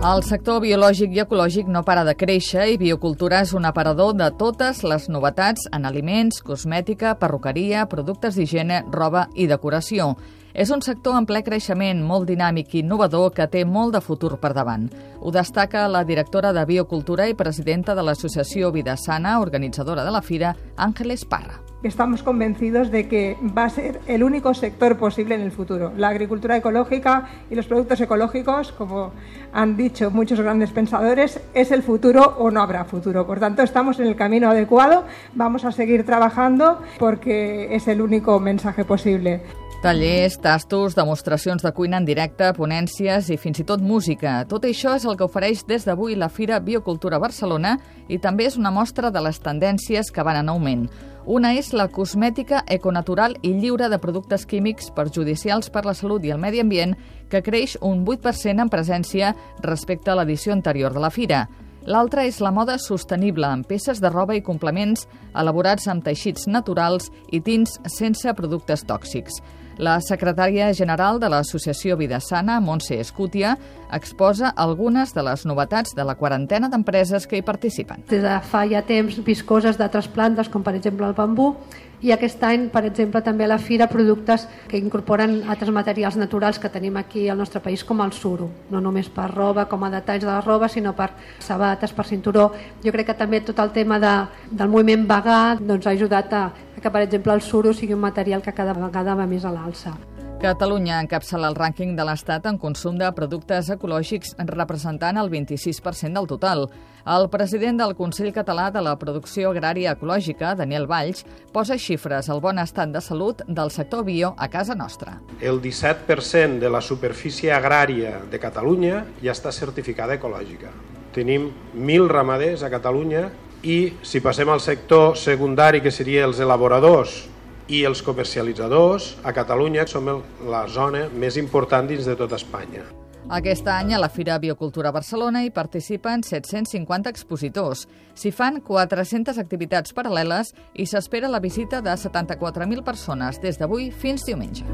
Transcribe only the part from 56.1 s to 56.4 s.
i el